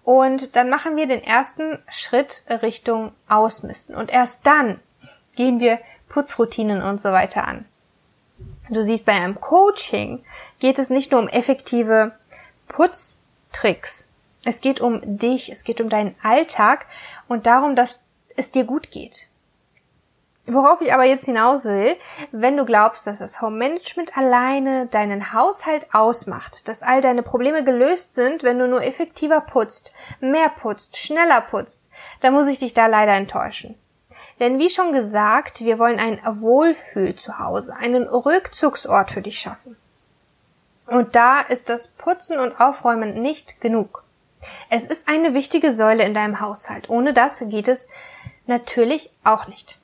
[0.05, 3.93] Und dann machen wir den ersten Schritt Richtung Ausmisten.
[3.93, 4.79] Und erst dann
[5.35, 7.65] gehen wir Putzroutinen und so weiter an.
[8.69, 10.23] Du siehst, bei einem Coaching
[10.59, 12.13] geht es nicht nur um effektive
[12.69, 14.07] Putztricks.
[14.45, 16.85] Es geht um dich, es geht um deinen Alltag
[17.27, 18.01] und darum, dass
[18.37, 19.27] es dir gut geht.
[20.47, 21.95] Worauf ich aber jetzt hinaus will,
[22.31, 27.63] wenn du glaubst, dass das Home Management alleine deinen Haushalt ausmacht, dass all deine Probleme
[27.63, 31.89] gelöst sind, wenn du nur effektiver putzt, mehr putzt, schneller putzt,
[32.21, 33.75] dann muss ich dich da leider enttäuschen.
[34.39, 39.75] Denn wie schon gesagt, wir wollen ein Wohlfühl zu Hause, einen Rückzugsort für dich schaffen.
[40.85, 44.04] Und da ist das Putzen und Aufräumen nicht genug.
[44.69, 46.89] Es ist eine wichtige Säule in deinem Haushalt.
[46.89, 47.89] Ohne das geht es
[48.45, 49.79] natürlich auch nicht.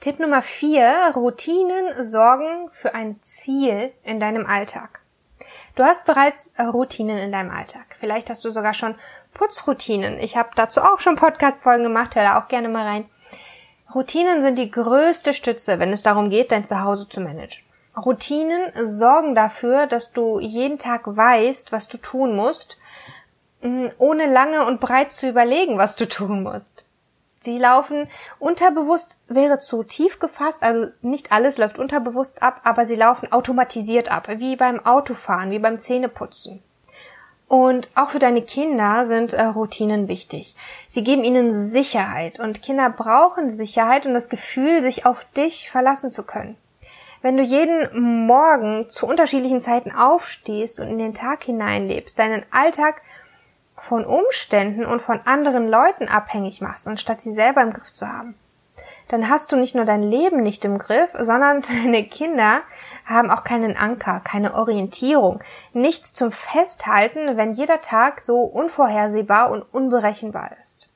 [0.00, 5.00] Tipp Nummer vier: Routinen sorgen für ein Ziel in deinem Alltag.
[5.76, 7.96] Du hast bereits Routinen in deinem Alltag.
[7.98, 8.94] Vielleicht hast du sogar schon
[9.34, 10.18] Putzroutinen.
[10.20, 13.08] Ich habe dazu auch schon Podcast-Folgen gemacht, hör da auch gerne mal rein.
[13.94, 17.62] Routinen sind die größte Stütze, wenn es darum geht, dein Zuhause zu managen.
[17.96, 22.76] Routinen sorgen dafür, dass du jeden Tag weißt, was du tun musst,
[23.98, 26.84] ohne lange und breit zu überlegen, was du tun musst.
[27.40, 32.96] Sie laufen unterbewusst, wäre zu tief gefasst, also nicht alles läuft unterbewusst ab, aber sie
[32.96, 36.62] laufen automatisiert ab, wie beim Autofahren, wie beim Zähneputzen.
[37.46, 40.56] Und auch für deine Kinder sind äh, Routinen wichtig.
[40.88, 46.10] Sie geben ihnen Sicherheit und Kinder brauchen Sicherheit und das Gefühl, sich auf dich verlassen
[46.10, 46.56] zu können.
[47.20, 53.02] Wenn du jeden Morgen zu unterschiedlichen Zeiten aufstehst und in den Tag hineinlebst, deinen Alltag
[53.76, 58.34] von Umständen und von anderen Leuten abhängig machst, anstatt sie selber im Griff zu haben,
[59.08, 62.62] dann hast du nicht nur dein Leben nicht im Griff, sondern deine Kinder
[63.04, 69.62] haben auch keinen Anker, keine Orientierung, nichts zum Festhalten, wenn jeder Tag so unvorhersehbar und
[69.62, 70.88] unberechenbar ist.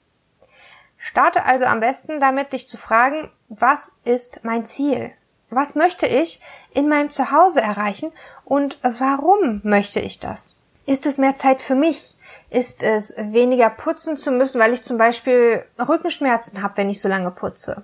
[0.96, 5.12] Starte also am besten damit, dich zu fragen, was ist mein Ziel?
[5.50, 6.42] Was möchte ich
[6.74, 8.12] in meinem Zuhause erreichen
[8.44, 10.56] und warum möchte ich das?
[10.84, 12.16] Ist es mehr Zeit für mich?
[12.50, 17.08] Ist es weniger putzen zu müssen, weil ich zum Beispiel Rückenschmerzen habe, wenn ich so
[17.08, 17.82] lange putze?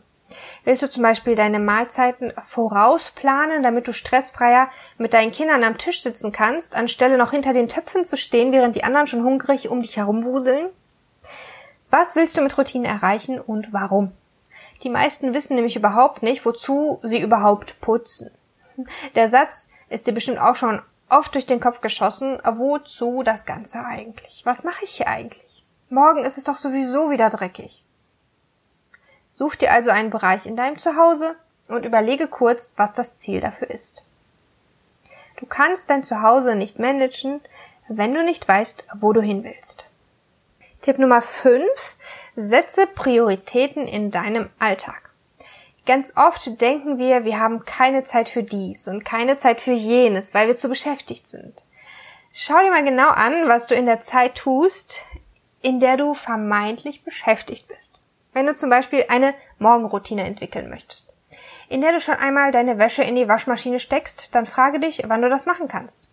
[0.64, 6.02] Willst du zum Beispiel deine Mahlzeiten vorausplanen, damit du stressfreier mit deinen Kindern am Tisch
[6.02, 9.82] sitzen kannst, anstelle noch hinter den Töpfen zu stehen, während die anderen schon hungrig um
[9.82, 10.70] dich herumwuseln?
[11.90, 14.12] Was willst du mit Routinen erreichen und warum?
[14.82, 18.30] Die meisten wissen nämlich überhaupt nicht, wozu sie überhaupt putzen.
[19.14, 23.84] Der Satz ist dir bestimmt auch schon oft durch den Kopf geschossen, wozu das Ganze
[23.84, 24.42] eigentlich?
[24.44, 25.64] Was mache ich hier eigentlich?
[25.88, 27.84] Morgen ist es doch sowieso wieder dreckig.
[29.30, 31.36] Such dir also einen Bereich in deinem Zuhause
[31.68, 34.02] und überlege kurz, was das Ziel dafür ist.
[35.36, 37.40] Du kannst dein Zuhause nicht managen,
[37.88, 39.84] wenn du nicht weißt, wo du hin willst.
[40.80, 41.64] Tipp Nummer 5.
[42.36, 45.03] Setze Prioritäten in deinem Alltag.
[45.86, 50.32] Ganz oft denken wir, wir haben keine Zeit für dies und keine Zeit für jenes,
[50.32, 51.62] weil wir zu beschäftigt sind.
[52.32, 55.04] Schau dir mal genau an, was du in der Zeit tust,
[55.60, 58.00] in der du vermeintlich beschäftigt bist.
[58.32, 61.12] Wenn du zum Beispiel eine Morgenroutine entwickeln möchtest,
[61.68, 65.22] in der du schon einmal deine Wäsche in die Waschmaschine steckst, dann frage dich, wann
[65.22, 66.04] du das machen kannst.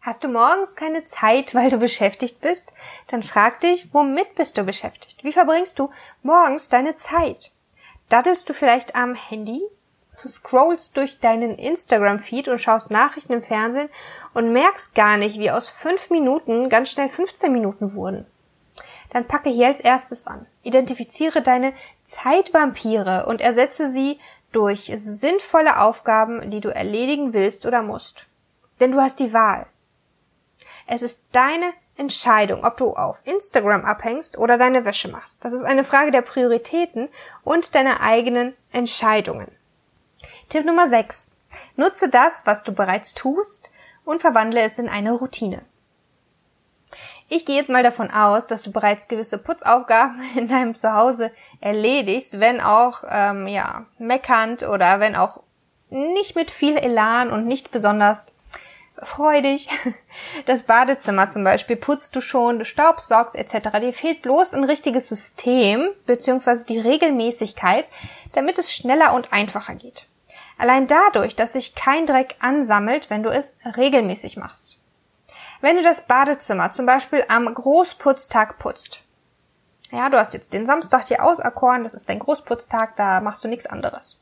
[0.00, 2.72] Hast du morgens keine Zeit, weil du beschäftigt bist?
[3.06, 5.24] Dann frag dich, womit bist du beschäftigt?
[5.24, 5.90] Wie verbringst du
[6.22, 7.52] morgens deine Zeit?
[8.08, 9.62] Daddelst du vielleicht am Handy?
[10.16, 13.88] Scrollst durch deinen Instagram-Feed und schaust Nachrichten im Fernsehen
[14.32, 18.26] und merkst gar nicht, wie aus fünf Minuten ganz schnell 15 Minuten wurden
[19.14, 20.44] dann packe hier als erstes an.
[20.64, 21.72] Identifiziere deine
[22.04, 24.18] Zeitvampire und ersetze sie
[24.50, 28.26] durch sinnvolle Aufgaben, die du erledigen willst oder musst.
[28.80, 29.66] Denn du hast die Wahl.
[30.88, 35.44] Es ist deine Entscheidung, ob du auf Instagram abhängst oder deine Wäsche machst.
[35.44, 37.08] Das ist eine Frage der Prioritäten
[37.44, 39.48] und deiner eigenen Entscheidungen.
[40.48, 41.30] Tipp Nummer 6.
[41.76, 43.70] Nutze das, was du bereits tust
[44.04, 45.62] und verwandle es in eine Routine.
[47.28, 51.30] Ich gehe jetzt mal davon aus, dass du bereits gewisse Putzaufgaben in deinem Zuhause
[51.60, 55.42] erledigst, wenn auch ähm, ja meckernd oder wenn auch
[55.90, 58.33] nicht mit viel Elan und nicht besonders
[59.02, 59.68] freudig.
[60.46, 63.78] Das Badezimmer zum Beispiel putzt du schon, du staubsaugst etc.
[63.80, 66.64] Dir fehlt bloß ein richtiges System bzw.
[66.68, 67.86] die Regelmäßigkeit,
[68.32, 70.06] damit es schneller und einfacher geht.
[70.56, 74.78] Allein dadurch, dass sich kein Dreck ansammelt, wenn du es regelmäßig machst.
[75.60, 79.00] Wenn du das Badezimmer zum Beispiel am Großputztag putzt,
[79.90, 83.48] ja, du hast jetzt den Samstag hier auserkoren, das ist dein Großputztag, da machst du
[83.48, 84.18] nichts anderes.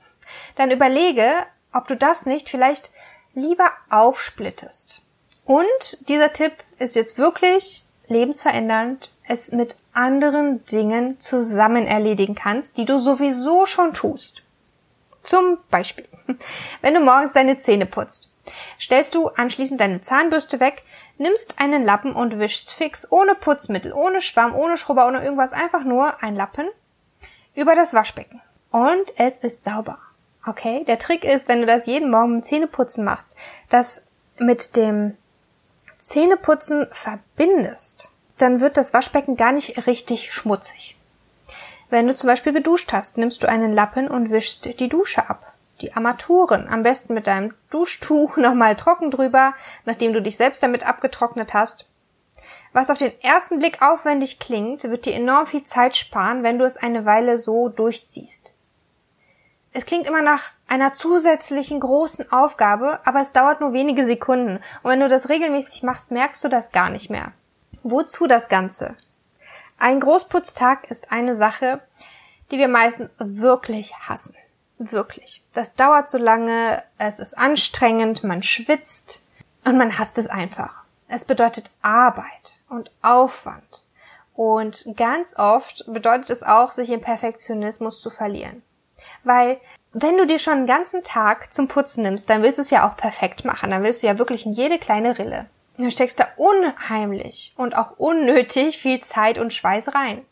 [0.56, 1.32] Dann überlege,
[1.72, 2.90] ob du das nicht vielleicht
[3.34, 5.00] lieber aufsplittest.
[5.44, 12.84] Und dieser Tipp ist jetzt wirklich lebensverändernd, es mit anderen Dingen zusammen erledigen kannst, die
[12.84, 14.42] du sowieso schon tust.
[15.22, 16.08] Zum Beispiel,
[16.80, 18.28] wenn du morgens deine Zähne putzt,
[18.80, 20.82] stellst du anschließend deine Zahnbürste weg,
[21.18, 25.84] nimmst einen Lappen und wischst fix, ohne Putzmittel, ohne Schwamm, ohne Schrubber, ohne irgendwas, einfach
[25.84, 26.68] nur ein Lappen
[27.54, 28.40] über das Waschbecken.
[28.70, 29.98] Und es ist sauber.
[30.46, 30.84] Okay?
[30.84, 33.34] Der Trick ist, wenn du das jeden Morgen mit Zähneputzen machst,
[33.68, 34.02] das
[34.38, 35.16] mit dem
[35.98, 40.96] Zähneputzen verbindest, dann wird das Waschbecken gar nicht richtig schmutzig.
[41.90, 45.52] Wenn du zum Beispiel geduscht hast, nimmst du einen Lappen und wischst die Dusche ab
[45.82, 50.86] die Armaturen am besten mit deinem Duschtuch nochmal trocken drüber, nachdem du dich selbst damit
[50.86, 51.84] abgetrocknet hast.
[52.72, 56.64] Was auf den ersten Blick aufwendig klingt, wird dir enorm viel Zeit sparen, wenn du
[56.64, 58.54] es eine Weile so durchziehst.
[59.74, 64.90] Es klingt immer nach einer zusätzlichen großen Aufgabe, aber es dauert nur wenige Sekunden und
[64.90, 67.32] wenn du das regelmäßig machst, merkst du das gar nicht mehr.
[67.82, 68.96] Wozu das Ganze?
[69.78, 71.80] Ein Großputztag ist eine Sache,
[72.50, 74.36] die wir meistens wirklich hassen.
[74.78, 75.42] Wirklich.
[75.54, 79.22] Das dauert so lange, es ist anstrengend, man schwitzt
[79.64, 80.84] und man hasst es einfach.
[81.08, 83.82] Es bedeutet Arbeit und Aufwand.
[84.34, 88.62] Und ganz oft bedeutet es auch, sich im Perfektionismus zu verlieren.
[89.24, 89.60] Weil
[89.92, 92.88] wenn du dir schon einen ganzen Tag zum Putzen nimmst, dann willst du es ja
[92.88, 93.70] auch perfekt machen.
[93.70, 95.46] Dann willst du ja wirklich in jede kleine Rille.
[95.78, 100.24] Du steckst da unheimlich und auch unnötig viel Zeit und Schweiß rein.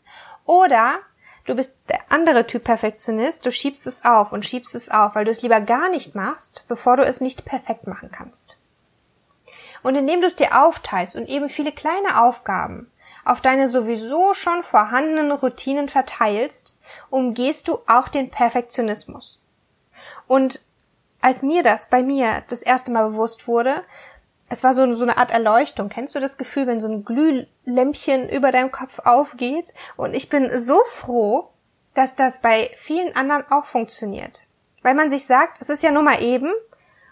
[0.45, 0.99] Oder
[1.45, 5.25] du bist der andere Typ Perfektionist, du schiebst es auf und schiebst es auf, weil
[5.25, 8.57] du es lieber gar nicht machst, bevor du es nicht perfekt machen kannst.
[9.83, 12.90] Und indem du es dir aufteilst und eben viele kleine Aufgaben
[13.25, 16.75] auf deine sowieso schon vorhandenen Routinen verteilst,
[17.09, 19.43] umgehst du auch den Perfektionismus.
[20.27, 20.61] Und
[21.21, 23.83] als mir das bei mir das erste Mal bewusst wurde,
[24.49, 25.87] es war so, so eine Art Erleuchtung.
[25.87, 29.73] Kennst du das Gefühl, wenn so ein Glühlämpchen über deinem Kopf aufgeht?
[29.95, 31.51] Und ich bin so froh,
[31.93, 34.47] dass das bei vielen anderen auch funktioniert.
[34.81, 36.51] Weil man sich sagt, es ist ja nur mal eben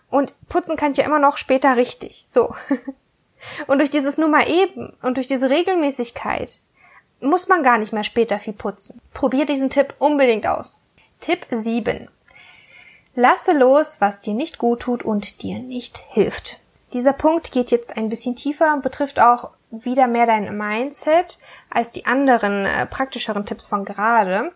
[0.10, 2.26] und putzen kann ich ja immer noch später richtig.
[2.28, 2.54] So.
[3.68, 6.60] Und durch dieses nur mal eben und durch diese Regelmäßigkeit
[7.22, 9.02] muss man gar nicht mehr später viel putzen.
[9.14, 10.82] Probier diesen Tipp unbedingt aus.
[11.20, 12.08] Tipp 7.
[13.16, 16.60] Lasse los, was dir nicht gut tut und dir nicht hilft.
[16.94, 21.38] Dieser Punkt geht jetzt ein bisschen tiefer und betrifft auch wieder mehr dein Mindset
[21.70, 24.52] als die anderen äh, praktischeren Tipps von gerade.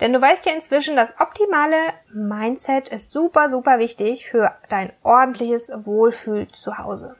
[0.00, 1.76] Denn du weißt ja inzwischen, das optimale
[2.12, 7.16] Mindset ist super, super wichtig für dein ordentliches Wohlfühl zu Hause.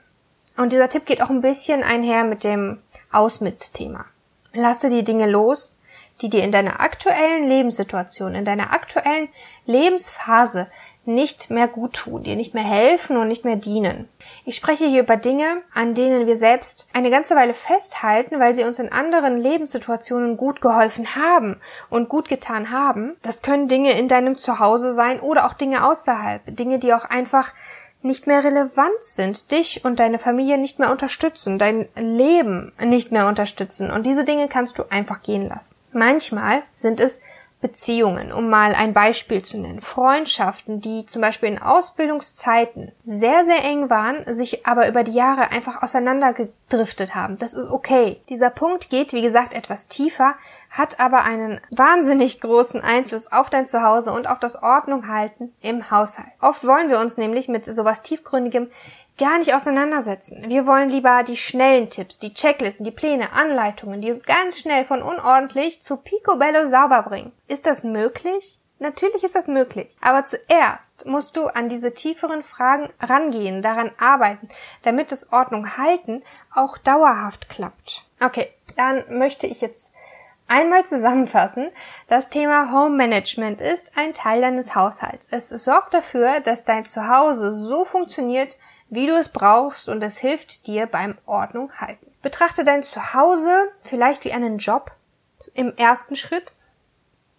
[0.57, 2.81] Und dieser Tipp geht auch ein bisschen einher mit dem
[3.13, 4.05] Ausmistthema.
[4.53, 5.79] Lasse die Dinge los,
[6.21, 9.29] die dir in deiner aktuellen Lebenssituation, in deiner aktuellen
[9.67, 10.69] Lebensphase
[11.07, 14.09] nicht mehr gut tun, dir nicht mehr helfen und nicht mehr dienen.
[14.45, 18.65] Ich spreche hier über Dinge, an denen wir selbst eine ganze Weile festhalten, weil sie
[18.65, 21.57] uns in anderen Lebenssituationen gut geholfen haben
[21.91, 23.17] und gut getan haben.
[23.23, 27.53] Das können Dinge in deinem Zuhause sein oder auch Dinge außerhalb, Dinge, die auch einfach
[28.05, 33.27] nicht mehr relevant sind, dich und deine Familie nicht mehr unterstützen, dein Leben nicht mehr
[33.27, 33.91] unterstützen.
[33.91, 35.77] Und diese Dinge kannst du einfach gehen lassen.
[35.93, 37.21] Manchmal sind es
[37.65, 39.81] Beziehungen, um mal ein Beispiel zu nennen.
[39.81, 45.51] Freundschaften, die zum Beispiel in Ausbildungszeiten sehr, sehr eng waren, sich aber über die Jahre
[45.51, 47.39] einfach auseinandergedriftet haben.
[47.39, 48.21] Das ist okay.
[48.29, 50.35] Dieser Punkt geht, wie gesagt, etwas tiefer,
[50.69, 55.91] hat aber einen wahnsinnig großen Einfluss auf dein Zuhause und auf das Ordnung halten im
[55.91, 56.29] Haushalt.
[56.43, 58.71] Oft wollen wir uns nämlich mit sowas tiefgründigem
[59.19, 60.45] gar nicht auseinandersetzen.
[60.49, 64.85] Wir wollen lieber die schnellen Tipps, die Checklisten, die Pläne, Anleitungen, die uns ganz schnell
[64.85, 67.33] von unordentlich zu picobello sauber bringen.
[67.49, 68.61] Ist das möglich?
[68.81, 69.97] Natürlich ist das möglich.
[70.01, 74.49] Aber zuerst musst du an diese tieferen Fragen rangehen, daran arbeiten,
[74.83, 76.23] damit das Ordnung halten
[76.53, 78.05] auch dauerhaft klappt.
[78.21, 79.93] Okay, dann möchte ich jetzt
[80.47, 81.71] Einmal zusammenfassen,
[82.07, 85.27] das Thema Home Management ist ein Teil deines Haushalts.
[85.31, 88.59] Es sorgt dafür, dass dein Zuhause so funktioniert,
[88.95, 92.07] wie du es brauchst und es hilft dir beim Ordnung halten.
[92.23, 94.93] Betrachte dein Zuhause vielleicht wie einen Job
[95.55, 96.53] im ersten Schritt,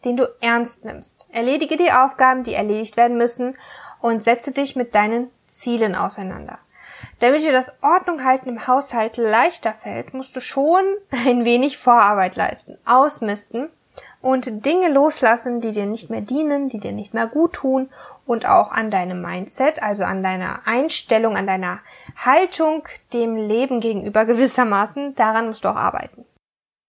[0.03, 1.27] den du ernst nimmst.
[1.31, 3.57] Erledige die Aufgaben, die erledigt werden müssen
[3.99, 6.59] und setze dich mit deinen Zielen auseinander.
[7.19, 10.83] Damit dir das Ordnung halten im Haushalt leichter fällt, musst du schon
[11.25, 13.69] ein wenig Vorarbeit leisten, ausmisten
[14.21, 17.89] und Dinge loslassen, die dir nicht mehr dienen, die dir nicht mehr gut tun
[18.25, 21.79] und auch an deinem Mindset, also an deiner Einstellung, an deiner
[22.17, 26.25] Haltung dem Leben gegenüber gewissermaßen, daran musst du auch arbeiten.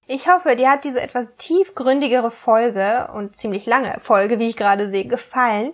[0.09, 4.89] Ich hoffe, dir hat diese etwas tiefgründigere Folge und ziemlich lange Folge, wie ich gerade
[4.89, 5.73] sehe, gefallen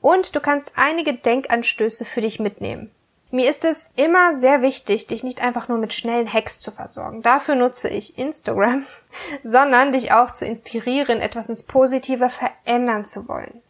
[0.00, 2.90] und du kannst einige Denkanstöße für dich mitnehmen.
[3.30, 7.20] Mir ist es immer sehr wichtig, dich nicht einfach nur mit schnellen Hacks zu versorgen.
[7.20, 8.86] Dafür nutze ich Instagram,
[9.42, 13.60] sondern dich auch zu inspirieren, etwas ins Positive verändern zu wollen.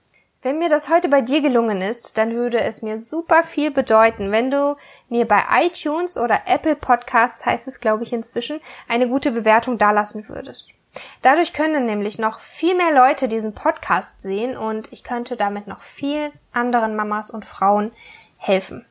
[0.44, 4.30] Wenn mir das heute bei dir gelungen ist, dann würde es mir super viel bedeuten,
[4.30, 4.76] wenn du
[5.08, 10.28] mir bei iTunes oder Apple Podcasts heißt es, glaube ich, inzwischen, eine gute Bewertung dalassen
[10.28, 10.68] würdest.
[11.22, 15.82] Dadurch können nämlich noch viel mehr Leute diesen Podcast sehen und ich könnte damit noch
[15.82, 17.90] viel anderen Mamas und Frauen
[18.36, 18.84] helfen.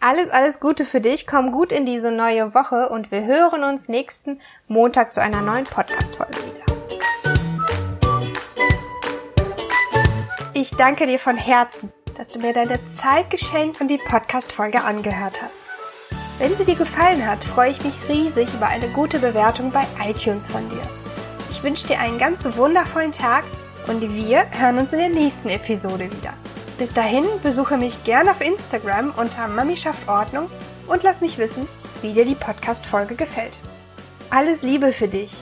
[0.00, 3.88] Alles, alles Gute für dich, komm gut in diese neue Woche und wir hören uns
[3.88, 6.81] nächsten Montag zu einer neuen Podcast-Folge wieder.
[10.62, 15.42] Ich danke dir von Herzen, dass du mir deine Zeit geschenkt und die Podcast-Folge angehört
[15.42, 15.58] hast.
[16.38, 20.48] Wenn sie dir gefallen hat, freue ich mich riesig über eine gute Bewertung bei iTunes
[20.48, 20.82] von dir.
[21.50, 23.42] Ich wünsche dir einen ganz wundervollen Tag
[23.88, 26.32] und wir hören uns in der nächsten Episode wieder.
[26.78, 30.48] Bis dahin besuche mich gerne auf Instagram unter Mami schafft Ordnung
[30.86, 31.66] und lass mich wissen,
[32.02, 33.58] wie dir die Podcast-Folge gefällt.
[34.30, 35.32] Alles Liebe für dich!